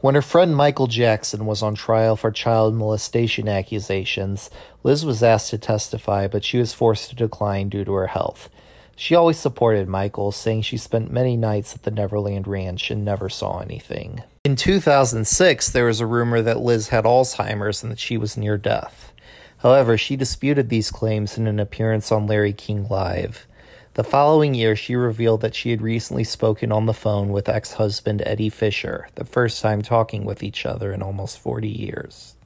When 0.00 0.14
her 0.14 0.22
friend 0.22 0.56
Michael 0.56 0.86
Jackson 0.86 1.44
was 1.44 1.62
on 1.62 1.74
trial 1.74 2.16
for 2.16 2.30
child 2.30 2.74
molestation 2.74 3.48
accusations, 3.48 4.48
Liz 4.82 5.04
was 5.04 5.22
asked 5.22 5.50
to 5.50 5.58
testify, 5.58 6.26
but 6.26 6.42
she 6.42 6.56
was 6.56 6.72
forced 6.72 7.10
to 7.10 7.16
decline 7.16 7.68
due 7.68 7.84
to 7.84 7.92
her 7.92 8.06
health. 8.06 8.48
She 8.96 9.14
always 9.14 9.38
supported 9.38 9.88
Michael, 9.88 10.32
saying 10.32 10.62
she 10.62 10.78
spent 10.78 11.12
many 11.12 11.36
nights 11.36 11.74
at 11.74 11.82
the 11.82 11.90
Neverland 11.90 12.48
Ranch 12.48 12.90
and 12.90 13.04
never 13.04 13.28
saw 13.28 13.58
anything. 13.58 14.22
In 14.42 14.56
2006, 14.56 15.68
there 15.68 15.84
was 15.84 16.00
a 16.00 16.06
rumor 16.06 16.40
that 16.40 16.60
Liz 16.60 16.88
had 16.88 17.04
Alzheimer's 17.04 17.82
and 17.82 17.92
that 17.92 17.98
she 17.98 18.16
was 18.16 18.38
near 18.38 18.56
death. 18.56 19.12
However, 19.58 19.98
she 19.98 20.16
disputed 20.16 20.70
these 20.70 20.90
claims 20.90 21.36
in 21.36 21.46
an 21.46 21.60
appearance 21.60 22.10
on 22.10 22.26
Larry 22.26 22.54
King 22.54 22.88
Live. 22.88 23.46
The 23.94 24.04
following 24.04 24.54
year, 24.54 24.76
she 24.76 24.94
revealed 24.94 25.40
that 25.40 25.56
she 25.56 25.72
had 25.72 25.82
recently 25.82 26.22
spoken 26.22 26.70
on 26.70 26.86
the 26.86 26.94
phone 26.94 27.30
with 27.30 27.48
ex 27.48 27.72
husband 27.72 28.22
Eddie 28.24 28.48
Fisher, 28.48 29.08
the 29.16 29.24
first 29.24 29.60
time 29.60 29.82
talking 29.82 30.24
with 30.24 30.44
each 30.44 30.64
other 30.64 30.92
in 30.92 31.02
almost 31.02 31.40
40 31.40 31.68
years. 31.68 32.36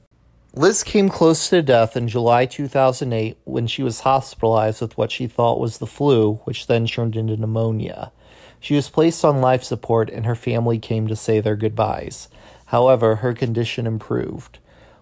Liz 0.55 0.83
came 0.83 1.07
close 1.07 1.49
to 1.49 1.61
death 1.61 1.95
in 1.95 2.07
July 2.07 2.47
2008 2.47 3.37
when 3.43 3.67
she 3.67 3.83
was 3.83 3.99
hospitalized 3.99 4.81
with 4.81 4.97
what 4.97 5.11
she 5.11 5.27
thought 5.27 5.59
was 5.59 5.77
the 5.77 5.85
flu, 5.85 6.35
which 6.45 6.65
then 6.65 6.87
turned 6.87 7.15
into 7.15 7.37
pneumonia. 7.37 8.11
She 8.59 8.73
was 8.73 8.89
placed 8.89 9.23
on 9.23 9.39
life 9.39 9.63
support 9.63 10.09
and 10.09 10.25
her 10.25 10.33
family 10.33 10.79
came 10.79 11.07
to 11.07 11.15
say 11.15 11.41
their 11.41 11.55
goodbyes. 11.55 12.27
However, 12.67 13.17
her 13.17 13.33
condition 13.33 13.85
improved. 13.85 14.57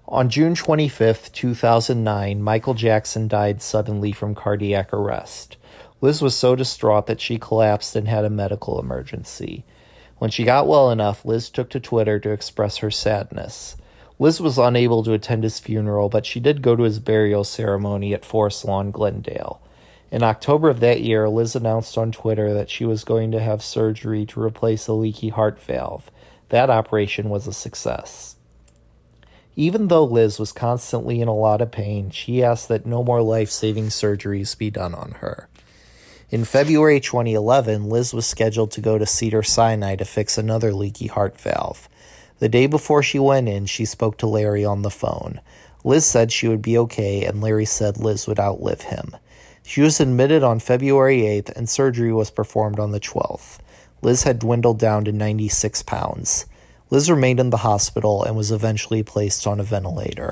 On 0.07 0.29
June 0.29 0.53
25, 0.53 1.31
2009, 1.31 2.41
Michael 2.41 2.73
Jackson 2.73 3.29
died 3.29 3.61
suddenly 3.61 4.11
from 4.11 4.35
cardiac 4.35 4.91
arrest. 4.91 5.55
Liz 6.01 6.21
was 6.21 6.35
so 6.35 6.57
distraught 6.57 7.07
that 7.07 7.21
she 7.21 7.37
collapsed 7.37 7.95
and 7.95 8.09
had 8.09 8.25
a 8.25 8.29
medical 8.29 8.81
emergency. 8.81 9.63
When 10.17 10.29
she 10.29 10.43
got 10.43 10.67
well 10.67 10.91
enough, 10.91 11.23
Liz 11.23 11.49
took 11.49 11.69
to 11.69 11.79
Twitter 11.79 12.19
to 12.19 12.31
express 12.31 12.77
her 12.77 12.91
sadness. 12.91 13.77
Liz 14.19 14.41
was 14.41 14.57
unable 14.57 15.03
to 15.03 15.13
attend 15.13 15.45
his 15.45 15.59
funeral, 15.59 16.09
but 16.09 16.25
she 16.25 16.41
did 16.41 16.61
go 16.61 16.75
to 16.75 16.83
his 16.83 16.99
burial 16.99 17.45
ceremony 17.45 18.13
at 18.13 18.25
Forest 18.25 18.65
Lawn, 18.65 18.91
Glendale. 18.91 19.61
In 20.11 20.21
October 20.21 20.69
of 20.69 20.81
that 20.81 20.99
year, 20.99 21.29
Liz 21.29 21.55
announced 21.55 21.97
on 21.97 22.11
Twitter 22.11 22.53
that 22.53 22.69
she 22.69 22.83
was 22.83 23.05
going 23.05 23.31
to 23.31 23.39
have 23.39 23.63
surgery 23.63 24.25
to 24.25 24.41
replace 24.41 24.87
a 24.87 24.93
leaky 24.93 25.29
heart 25.29 25.61
valve. 25.61 26.11
That 26.49 26.69
operation 26.69 27.29
was 27.29 27.47
a 27.47 27.53
success. 27.53 28.35
Even 29.55 29.87
though 29.87 30.03
Liz 30.03 30.39
was 30.39 30.51
constantly 30.51 31.21
in 31.21 31.27
a 31.27 31.35
lot 31.35 31.61
of 31.61 31.71
pain, 31.71 32.09
she 32.09 32.43
asked 32.43 32.67
that 32.69 32.85
no 32.87 33.03
more 33.03 33.21
life 33.21 33.51
saving 33.51 33.87
surgeries 33.87 34.57
be 34.57 34.71
done 34.71 34.95
on 34.95 35.11
her. 35.19 35.47
In 36.31 36.43
February 36.43 36.99
2011, 36.99 37.87
Liz 37.87 38.13
was 38.13 38.25
scheduled 38.25 38.71
to 38.71 38.81
go 38.81 38.97
to 38.97 39.05
Cedar 39.05 39.43
Sinai 39.43 39.95
to 39.97 40.05
fix 40.05 40.37
another 40.37 40.73
leaky 40.73 41.05
heart 41.05 41.39
valve. 41.39 41.87
The 42.39 42.49
day 42.49 42.65
before 42.65 43.03
she 43.03 43.19
went 43.19 43.47
in, 43.47 43.67
she 43.67 43.85
spoke 43.85 44.17
to 44.17 44.27
Larry 44.27 44.65
on 44.65 44.81
the 44.81 44.89
phone. 44.89 45.39
Liz 45.83 46.05
said 46.05 46.31
she 46.31 46.47
would 46.47 46.63
be 46.63 46.77
okay, 46.79 47.23
and 47.23 47.39
Larry 47.39 47.65
said 47.65 47.97
Liz 47.97 48.25
would 48.25 48.39
outlive 48.39 48.81
him. 48.81 49.15
She 49.61 49.81
was 49.81 49.99
admitted 49.99 50.41
on 50.41 50.59
February 50.59 51.21
8th, 51.21 51.55
and 51.55 51.69
surgery 51.69 52.11
was 52.11 52.31
performed 52.31 52.79
on 52.79 52.91
the 52.91 52.99
12th. 52.99 53.59
Liz 54.01 54.23
had 54.23 54.39
dwindled 54.39 54.79
down 54.79 55.05
to 55.05 55.11
96 55.11 55.83
pounds. 55.83 56.47
Liz 56.93 57.09
remained 57.09 57.39
in 57.39 57.49
the 57.49 57.57
hospital 57.57 58.23
and 58.23 58.35
was 58.35 58.51
eventually 58.51 59.01
placed 59.01 59.47
on 59.47 59.59
a 59.59 59.63
ventilator. 59.63 60.31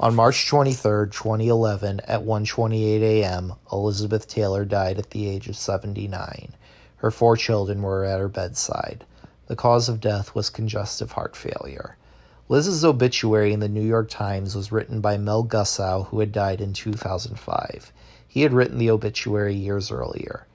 On 0.00 0.16
March 0.16 0.48
23, 0.48 1.10
2011, 1.10 2.00
at 2.00 2.24
1:28 2.24 3.02
a.m., 3.02 3.52
Elizabeth 3.70 4.26
Taylor 4.26 4.64
died 4.64 4.98
at 4.98 5.10
the 5.10 5.28
age 5.28 5.46
of 5.46 5.56
79. 5.56 6.54
Her 6.96 7.12
four 7.12 7.36
children 7.36 7.82
were 7.82 8.04
at 8.04 8.18
her 8.18 8.26
bedside. 8.26 9.04
The 9.46 9.54
cause 9.54 9.88
of 9.88 10.00
death 10.00 10.34
was 10.34 10.50
congestive 10.50 11.12
heart 11.12 11.36
failure. 11.36 11.96
Liz's 12.48 12.84
obituary 12.84 13.52
in 13.52 13.60
the 13.60 13.68
New 13.68 13.86
York 13.86 14.10
Times 14.10 14.56
was 14.56 14.72
written 14.72 15.00
by 15.00 15.16
Mel 15.16 15.44
Gussow, 15.44 16.08
who 16.08 16.18
had 16.18 16.32
died 16.32 16.60
in 16.60 16.72
2005. 16.72 17.92
He 18.26 18.42
had 18.42 18.52
written 18.52 18.78
the 18.78 18.90
obituary 18.90 19.54
years 19.54 19.92
earlier. 19.92 20.48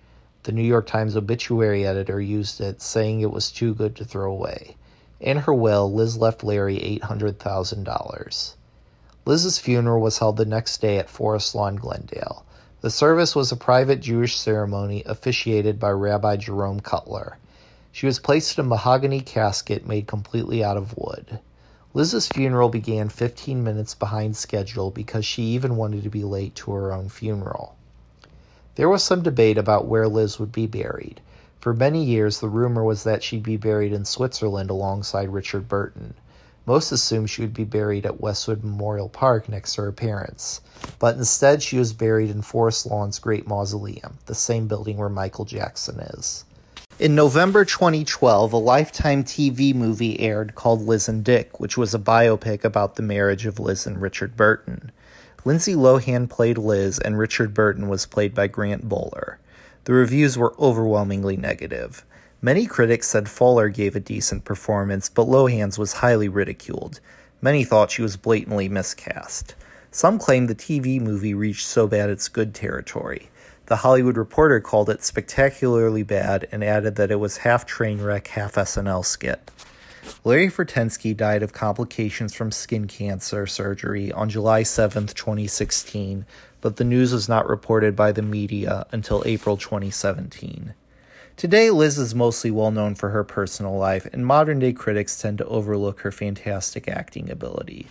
The 0.43 0.51
New 0.51 0.61
York 0.61 0.87
Times 0.87 1.15
obituary 1.15 1.87
editor 1.87 2.19
used 2.19 2.59
it, 2.59 2.81
saying 2.81 3.21
it 3.21 3.31
was 3.31 3.49
too 3.49 3.73
good 3.73 3.95
to 3.95 4.03
throw 4.03 4.29
away. 4.29 4.75
In 5.21 5.37
her 5.37 5.53
will, 5.53 5.93
Liz 5.93 6.17
left 6.17 6.43
Larry 6.43 6.99
$800,000. 7.03 8.53
Liz's 9.23 9.59
funeral 9.59 10.01
was 10.01 10.17
held 10.17 10.37
the 10.37 10.45
next 10.45 10.81
day 10.81 10.97
at 10.97 11.11
Forest 11.11 11.53
Lawn, 11.53 11.75
Glendale. 11.75 12.43
The 12.81 12.89
service 12.89 13.35
was 13.35 13.51
a 13.51 13.55
private 13.55 13.99
Jewish 13.99 14.35
ceremony 14.35 15.03
officiated 15.05 15.79
by 15.79 15.91
Rabbi 15.91 16.37
Jerome 16.37 16.79
Cutler. 16.79 17.37
She 17.91 18.07
was 18.07 18.17
placed 18.17 18.57
in 18.57 18.65
a 18.65 18.67
mahogany 18.67 19.21
casket 19.21 19.85
made 19.85 20.07
completely 20.07 20.63
out 20.63 20.77
of 20.77 20.97
wood. 20.97 21.39
Liz's 21.93 22.27
funeral 22.27 22.69
began 22.69 23.07
15 23.07 23.63
minutes 23.63 23.93
behind 23.93 24.35
schedule 24.35 24.89
because 24.89 25.23
she 25.23 25.43
even 25.43 25.75
wanted 25.75 26.01
to 26.01 26.09
be 26.09 26.23
late 26.23 26.55
to 26.55 26.71
her 26.71 26.91
own 26.91 27.09
funeral. 27.09 27.75
There 28.73 28.89
was 28.89 29.03
some 29.03 29.21
debate 29.21 29.59
about 29.59 29.85
where 29.85 30.07
Liz 30.07 30.39
would 30.39 30.51
be 30.51 30.65
buried. 30.65 31.21
For 31.61 31.75
many 31.75 32.03
years, 32.03 32.39
the 32.39 32.49
rumor 32.49 32.83
was 32.83 33.03
that 33.03 33.21
she'd 33.21 33.43
be 33.43 33.55
buried 33.55 33.93
in 33.93 34.03
Switzerland 34.03 34.71
alongside 34.71 35.29
Richard 35.29 35.69
Burton. 35.69 36.15
Most 36.65 36.91
assumed 36.91 37.29
she 37.29 37.43
would 37.43 37.53
be 37.53 37.65
buried 37.65 38.03
at 38.03 38.19
Westwood 38.19 38.63
Memorial 38.63 39.09
Park 39.09 39.47
next 39.47 39.75
to 39.75 39.83
her 39.83 39.91
parents, 39.91 40.61
but 40.97 41.17
instead 41.17 41.61
she 41.61 41.77
was 41.77 41.93
buried 41.93 42.31
in 42.31 42.41
Forest 42.41 42.87
Lawn's 42.87 43.19
Great 43.19 43.47
Mausoleum, 43.47 44.17
the 44.25 44.33
same 44.33 44.67
building 44.67 44.97
where 44.97 45.07
Michael 45.07 45.45
Jackson 45.45 45.99
is. 45.99 46.45
In 46.97 47.13
November 47.13 47.63
2012, 47.63 48.53
a 48.53 48.57
Lifetime 48.57 49.23
TV 49.23 49.75
movie 49.75 50.19
aired 50.19 50.55
called 50.55 50.81
Liz 50.81 51.07
and 51.07 51.23
Dick, 51.23 51.59
which 51.59 51.77
was 51.77 51.93
a 51.93 51.99
biopic 51.99 52.63
about 52.63 52.95
the 52.95 53.03
marriage 53.03 53.45
of 53.45 53.59
Liz 53.59 53.85
and 53.85 54.01
Richard 54.01 54.35
Burton. 54.35 54.91
Lindsay 55.45 55.75
Lohan 55.75 56.27
played 56.27 56.57
Liz, 56.57 56.97
and 56.97 57.19
Richard 57.19 57.53
Burton 57.53 57.87
was 57.87 58.07
played 58.07 58.33
by 58.33 58.47
Grant 58.47 58.89
Bowler. 58.89 59.37
The 59.85 59.93
reviews 59.93 60.37
were 60.37 60.53
overwhelmingly 60.59 61.37
negative. 61.37 62.05
Many 62.39 62.67
critics 62.67 63.07
said 63.07 63.27
Bowler 63.37 63.69
gave 63.69 63.95
a 63.95 63.99
decent 63.99 64.45
performance, 64.45 65.09
but 65.09 65.27
Lohan's 65.27 65.79
was 65.79 65.93
highly 65.93 66.29
ridiculed. 66.29 66.99
Many 67.41 67.63
thought 67.63 67.89
she 67.89 68.03
was 68.03 68.15
blatantly 68.15 68.69
miscast. 68.69 69.55
Some 69.89 70.19
claimed 70.19 70.47
the 70.47 70.55
TV 70.55 71.01
movie 71.01 71.33
reached 71.33 71.65
so 71.65 71.87
bad 71.87 72.11
it's 72.11 72.29
good 72.29 72.53
territory. 72.53 73.29
The 73.65 73.77
Hollywood 73.77 74.17
Reporter 74.17 74.59
called 74.59 74.89
it 74.89 75.03
spectacularly 75.03 76.03
bad 76.03 76.47
and 76.51 76.63
added 76.63 76.95
that 76.97 77.09
it 77.09 77.19
was 77.19 77.37
half 77.37 77.65
train 77.65 78.01
wreck, 78.01 78.27
half 78.27 78.53
SNL 78.53 79.03
skit. 79.03 79.49
Larry 80.23 80.49
Fortensky 80.49 81.15
died 81.15 81.43
of 81.43 81.53
complications 81.53 82.33
from 82.33 82.51
skin 82.51 82.87
cancer 82.87 83.47
surgery 83.47 84.11
on 84.11 84.29
July 84.29 84.63
7, 84.63 85.07
2016, 85.07 86.25
but 86.61 86.77
the 86.77 86.83
news 86.83 87.11
was 87.11 87.27
not 87.27 87.49
reported 87.49 87.95
by 87.95 88.11
the 88.11 88.21
media 88.21 88.85
until 88.91 89.23
April 89.25 89.57
2017. 89.57 90.73
Today, 91.35 91.71
Liz 91.71 91.97
is 91.97 92.13
mostly 92.13 92.51
well 92.51 92.71
known 92.71 92.93
for 92.93 93.09
her 93.09 93.23
personal 93.23 93.75
life, 93.75 94.07
and 94.13 94.25
modern 94.25 94.59
day 94.59 94.73
critics 94.73 95.19
tend 95.19 95.39
to 95.39 95.45
overlook 95.45 96.01
her 96.01 96.11
fantastic 96.11 96.87
acting 96.87 97.31
ability. 97.31 97.87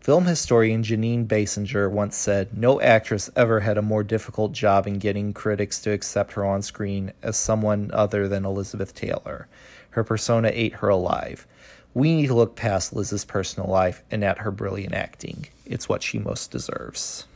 Film 0.00 0.26
historian 0.26 0.82
Jeanine 0.82 1.26
Basinger 1.26 1.90
once 1.90 2.16
said, 2.16 2.56
No 2.56 2.80
actress 2.80 3.28
ever 3.34 3.60
had 3.60 3.76
a 3.76 3.82
more 3.82 4.04
difficult 4.04 4.52
job 4.52 4.86
in 4.86 5.00
getting 5.00 5.32
critics 5.32 5.80
to 5.80 5.90
accept 5.90 6.32
her 6.32 6.44
on 6.44 6.62
screen 6.62 7.12
as 7.22 7.36
someone 7.36 7.90
other 7.92 8.28
than 8.28 8.44
Elizabeth 8.44 8.94
Taylor. 8.94 9.48
Her 9.90 10.04
persona 10.04 10.50
ate 10.54 10.74
her 10.74 10.88
alive. 10.88 11.46
We 11.92 12.14
need 12.14 12.28
to 12.28 12.34
look 12.34 12.54
past 12.54 12.92
Liz's 12.92 13.24
personal 13.24 13.68
life 13.68 14.02
and 14.10 14.22
at 14.22 14.38
her 14.38 14.50
brilliant 14.50 14.94
acting. 14.94 15.48
It's 15.64 15.88
what 15.88 16.02
she 16.02 16.18
most 16.18 16.50
deserves. 16.50 17.26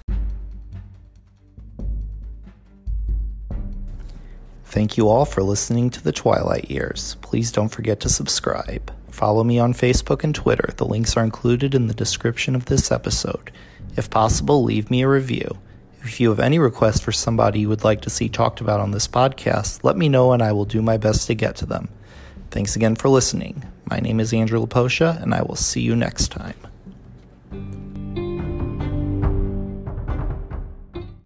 Thank 4.71 4.97
you 4.97 5.09
all 5.09 5.25
for 5.25 5.43
listening 5.43 5.91
to 5.91 6.01
the 6.05 6.13
Twilight 6.13 6.71
Years. 6.71 7.17
Please 7.23 7.51
don't 7.51 7.71
forget 7.71 7.99
to 8.01 8.09
subscribe. 8.09 8.95
Follow 9.11 9.43
me 9.43 9.59
on 9.59 9.75
Facebook 9.75 10.23
and 10.23 10.33
Twitter. 10.33 10.73
The 10.77 10.87
links 10.87 11.17
are 11.17 11.25
included 11.25 11.75
in 11.75 11.89
the 11.89 11.93
description 11.93 12.55
of 12.55 12.67
this 12.67 12.93
episode. 12.93 13.51
If 13.97 14.11
possible, 14.11 14.63
leave 14.63 14.89
me 14.89 15.03
a 15.03 15.09
review. 15.09 15.59
If 16.05 16.21
you 16.21 16.29
have 16.29 16.39
any 16.39 16.61
requests 16.61 17.01
for 17.01 17.11
somebody 17.11 17.59
you 17.59 17.69
would 17.69 17.83
like 17.83 18.01
to 18.03 18.11
see 18.11 18.29
talked 18.29 18.61
about 18.61 18.79
on 18.79 18.93
this 18.93 19.09
podcast, 19.09 19.83
let 19.83 19.97
me 19.97 20.09
know 20.09 20.31
and 20.31 20.41
I 20.41 20.53
will 20.53 20.65
do 20.65 20.81
my 20.81 20.99
best 20.99 21.27
to 21.27 21.35
get 21.35 21.57
to 21.57 21.67
them. 21.67 21.89
Thanks 22.53 22.77
again 22.77 22.95
for 22.95 23.09
listening. 23.09 23.65
My 23.87 23.99
name 23.99 24.21
is 24.21 24.33
Andrew 24.33 24.65
Laposha, 24.65 25.21
and 25.21 25.35
I 25.35 25.43
will 25.43 25.57
see 25.57 25.81
you 25.81 25.97
next 25.97 26.29
time. 26.29 27.90